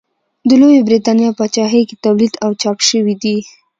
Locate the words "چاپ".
2.61-2.77